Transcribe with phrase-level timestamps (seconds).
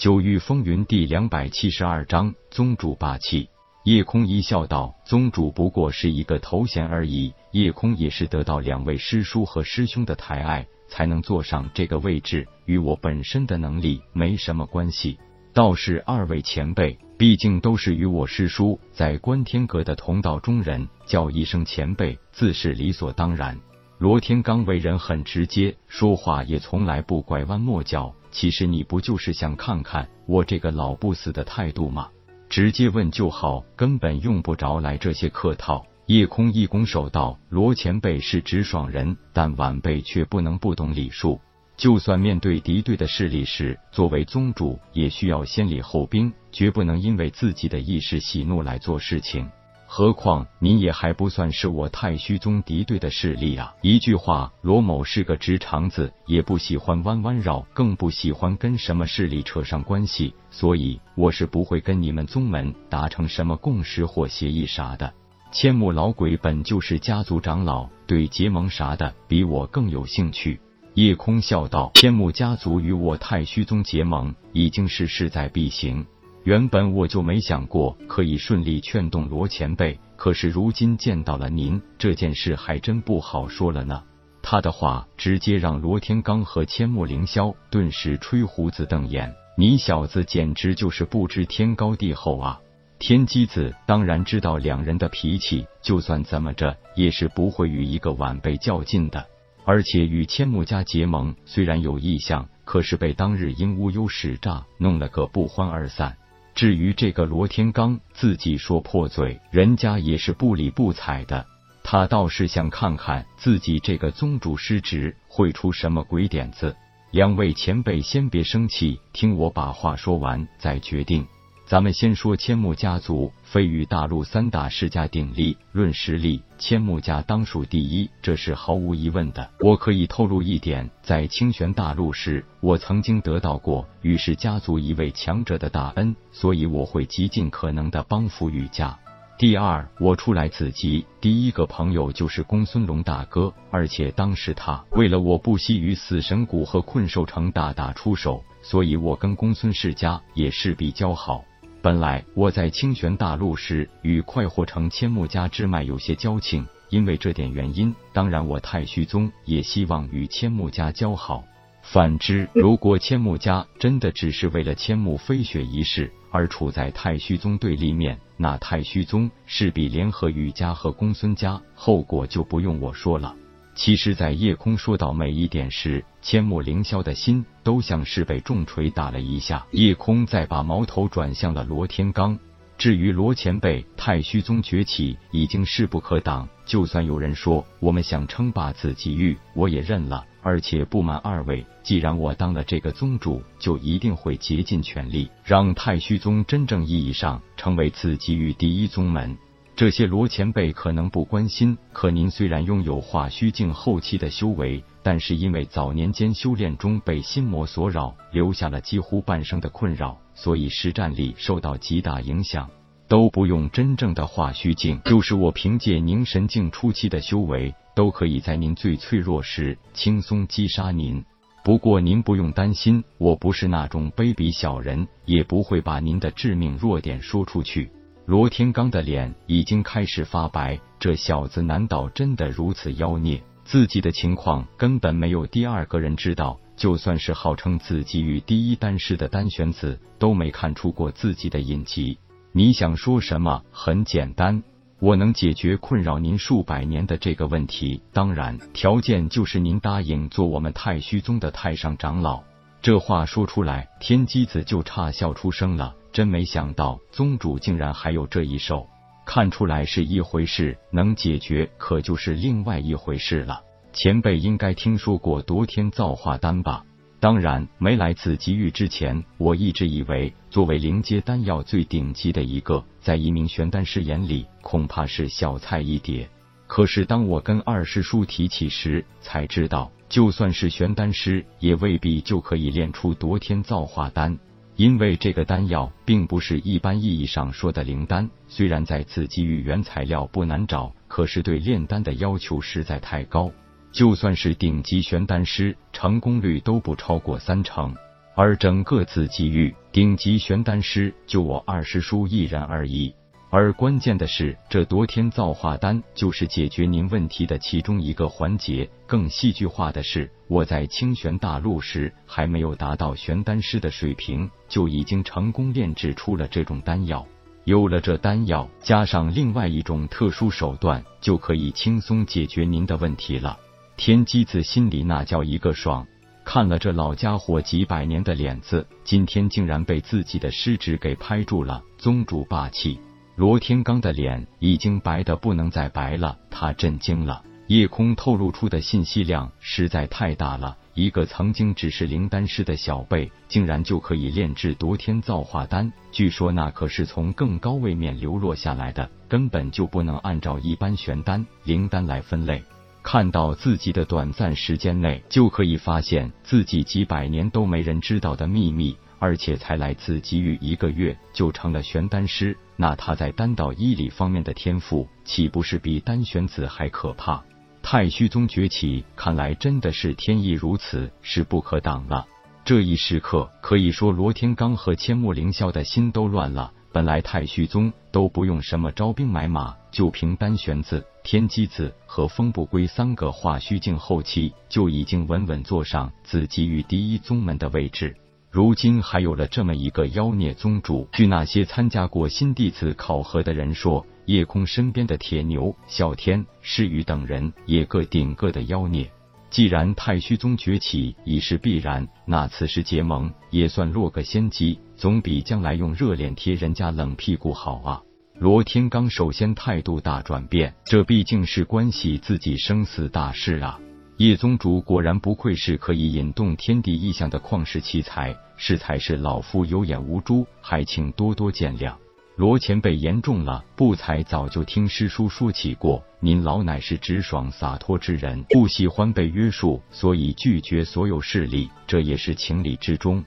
[0.00, 3.50] 九域风云第两百七十二章，宗主霸气。
[3.84, 7.34] 叶空一笑道：“宗主不过是一个头衔而已。
[7.52, 15.18] 叶空也是得到两位师叔和师兄的抬爱，才能坐上这个位置，与我本身的能力没什么关系。
[15.52, 23.60] 倒是二位前辈，毕竟都是与我师叔在观天阁的同道中人，叫一声前辈，自是理所当然。”
[24.00, 28.14] 罗天刚为人很直接，说话也从来不拐弯抹角。
[28.30, 32.08] 其实你不就是想看看我这个老不死的态度吗？
[32.48, 35.86] 直接问就好，根本用不着来这些客套。
[36.06, 41.40] 夜空一拱手道：“罗前辈是直爽人，但晚辈却不能不懂礼数。
[41.76, 49.48] 就算面对敌对的势力时，作为宗主也需要先礼后兵，绝不能因为自己的一时喜怒来做事情。”
[49.92, 53.74] 何况你也还不算是我太虚宗敌对的势力啊！
[53.82, 65.12] 一句话，罗某是个直肠子，也不喜欢弯弯绕，更不喜欢跟什么势力扯上关系，所以我是不会跟你们宗门达成什么共识或协议啥的。
[65.50, 70.60] 千木老鬼本就是家族长老，对结盟啥的比我更有兴趣。
[70.94, 76.06] 夜空笑道：“千木家族与我太虚宗结盟，已经是势在必行。”
[76.50, 84.02] 原本我就没想过可以顺利劝动罗前辈，可是如今见到了您，这件事还真不好说了呢。
[84.42, 92.60] 他的话直接让罗天罡和千木凌霄顿时吹胡子瞪眼，你小子简直就是不知天高地厚啊！
[92.98, 99.24] 天机子当然知道两人的脾气，就算怎么着也是不会与一个晚辈较劲的。
[99.64, 106.16] 而且与千木家结盟虽然有意向，可是被当日因乌有使诈弄了个不欢而散。
[106.60, 111.46] 至于这个罗天刚，自己说破嘴，人家也是不理不睬的。
[111.82, 116.76] 他倒是想看看自己这个宗主失职会出什么鬼点子。
[117.12, 121.26] 两位前辈，先别生气，听我把话说完再决定。
[121.70, 129.48] 咱们先说千木家族，非与大陆三大世家鼎立，论实力，千木家当属第一，这是毫无疑问的。
[129.60, 138.98] 我可以透露一点，在清玄大陆时，我曾经得到过与氏家族一位强者的大恩，所以我会极尽可能的帮扶羽家。
[139.38, 151.44] 第二，我出来此集，第一个朋友就是公孙龙大哥，而且当时他为了我不惜与死神谷和困兽城大打出手，所以我跟公孙世家也势必交好。
[151.82, 161.42] 本来我在清玄大陆时与快活城千木家之脉有些交情，因为这点原因，当然我太虚宗也希望与千木家交好。
[161.82, 173.34] 反之，如果千木家真的只是为了千木飞雪一事而处在太虚宗对立面，那太虚宗势必联合雨家和公孙家，后果就不用我说了。
[173.82, 179.66] 其实，在夜空说到每一点时，千木凌霄的心都像是被重锤打了一下。
[179.70, 182.38] 夜空再把矛头转向了罗天罡。
[182.76, 190.26] 至于罗前辈，太虚宗崛起已经势不可挡，就算有人说我们想称霸紫极域，我也认了。
[190.42, 199.38] 而且不瞒二位，既然我当了这个宗主，就一定会竭尽全力，让太虚宗真正意义上成为紫极域第一宗门。
[199.80, 212.68] 这些罗前辈可能不关心，可您虽然拥有化虚境后期的修为，但是因为早年间修炼中被心魔所扰，留下了几乎半生的困扰，所以实战力受到极大影响。
[213.08, 221.24] 都不用真正的化虚境，就是我凭借凝神境初期的修为，都可以在您最脆弱时轻松击杀您。
[221.64, 227.90] 不过您不用担心，我不是那种卑鄙小人，也不会把您的致命弱点说出去。
[228.30, 233.42] 罗天罡的脸已经开始发白，这小子难道真的如此妖孽？
[233.64, 242.16] 自己的情况根本没有第二个人知道，就算是号称自己与第一丹师的丹玄子都没看出过自己的隐疾。
[242.52, 243.64] 你想说什么？
[243.72, 244.62] 很简单，
[245.00, 252.40] 我能解决困扰您数百年的这个问题，当然条件就是您答应做我们太虚宗的太上长老。
[252.80, 255.96] 这话说出来，天机子就差笑出声了。
[256.12, 258.86] 真没想到，宗主竟然还有这一手。
[259.26, 263.62] 看出来是一回事，能解决可就是另外一回事了。
[263.92, 266.84] 前辈应该听说过夺天造化丹吧？
[267.20, 276.28] 当然，没来此极域之前，我一直以为作为灵阶丹药最顶级的一个，在一名玄丹师眼里恐怕是小菜一碟。
[276.66, 284.38] 可是当我跟二师叔提起时，才知道，就算是玄丹师，也未必就可以炼出夺天造化丹。
[284.80, 293.52] 因为这个丹药并不是一般意义上说的灵丹，虽然在此基于原材料不难找，可是对炼丹的要求实在太高，
[293.92, 297.94] 就算是顶级玄丹师，成功率都不超过三成。
[298.34, 303.12] 而整个紫极域顶级玄丹师就我二师叔一人而已。
[303.52, 308.88] 而关键的是，这夺天造化丹就是解决您问题的其中一个环节。
[309.08, 317.26] 更戏剧化的是，我在清玄大陆时还没有达到玄丹师的水平，就已经成功炼制出了这种丹药。
[317.64, 323.58] 有了这丹药，加上另外一种特殊手段，就可以轻松解决您的问题了。
[323.96, 326.06] 天机子心里那叫一个爽！
[326.44, 332.98] 看了这老家伙几百年的脸子，今天竟然被自己的师侄给拍住了，宗主霸气！
[333.36, 337.42] 罗天罡的脸已经白的不能再白了，他震惊了。
[337.68, 345.92] 夜空透露出的信息量实在太大了，一个曾经只是灵丹师的小辈，竟然就可以炼制夺天造化丹。
[346.10, 352.62] 据说那可是从更高位面流落下来的，根本就不能按照一般玄丹、灵丹来分类。
[353.02, 358.96] 看到自己的短暂时间内就可以发现自己几百年都没人知道的秘密。
[359.20, 367.44] 而且才来自给予一个月就成了玄丹师，那他在丹道医理方面的天赋岂不是比丹玄子还可怕？
[367.82, 372.26] 太虚宗崛起，看来真的是天意如此，势不可挡了。
[372.64, 376.72] 这一时刻，可以说罗天罡和千木凌霄的心都乱了。
[376.92, 388.16] 本来太虚宗都不用什么招兵买马，就凭丹玄子、天机子和风不归三个化虚境后期，就已经稳稳坐上紫极域第一宗门的位置。
[388.52, 391.08] 如今还有了这么一个妖孽宗主。
[391.12, 399.08] 据那些参加过新弟子考核的人说，夜空身边的铁牛、啸天、诗雨等人也各顶个的妖孽。
[399.50, 408.02] 既然太虚宗崛起已是必然，那此时结盟也算落个先机，总比将来用热脸贴人家冷屁股好啊！
[408.36, 413.78] 罗天罡首先态度大转变，这毕竟是关系自己生死大事啊。
[414.20, 421.94] 叶宗主果然不愧是可以引动天地异象的旷世奇才，是才是老夫有眼无珠，还请多多见谅。
[422.36, 433.24] 罗前辈言重了，不才早就听师叔说起过，您老乃是直爽洒脱之人，不喜欢被约束，所以拒绝所有势力，这也是情理之中。